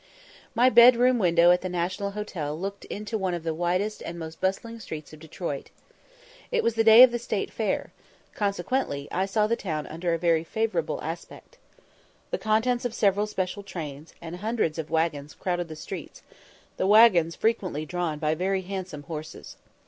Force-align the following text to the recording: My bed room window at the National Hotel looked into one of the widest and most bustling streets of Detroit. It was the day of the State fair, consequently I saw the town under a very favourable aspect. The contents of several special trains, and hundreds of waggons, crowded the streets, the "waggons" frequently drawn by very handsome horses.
My 0.55 0.71
bed 0.71 0.95
room 0.95 1.19
window 1.19 1.51
at 1.51 1.61
the 1.61 1.69
National 1.69 2.09
Hotel 2.17 2.59
looked 2.59 2.85
into 2.85 3.19
one 3.19 3.35
of 3.35 3.43
the 3.43 3.53
widest 3.53 4.01
and 4.01 4.17
most 4.17 4.41
bustling 4.41 4.79
streets 4.79 5.13
of 5.13 5.19
Detroit. 5.19 5.69
It 6.51 6.63
was 6.63 6.73
the 6.73 6.83
day 6.83 7.03
of 7.03 7.11
the 7.11 7.19
State 7.19 7.53
fair, 7.53 7.91
consequently 8.33 9.07
I 9.11 9.27
saw 9.27 9.45
the 9.45 9.55
town 9.55 9.85
under 9.85 10.11
a 10.11 10.17
very 10.17 10.43
favourable 10.43 10.99
aspect. 11.03 11.59
The 12.31 12.39
contents 12.39 12.83
of 12.83 12.95
several 12.95 13.27
special 13.27 13.61
trains, 13.61 14.15
and 14.21 14.37
hundreds 14.37 14.79
of 14.79 14.89
waggons, 14.89 15.35
crowded 15.35 15.67
the 15.67 15.75
streets, 15.75 16.23
the 16.77 16.87
"waggons" 16.87 17.35
frequently 17.35 17.85
drawn 17.85 18.17
by 18.17 18.33
very 18.33 18.61
handsome 18.63 19.03
horses. 19.03 19.55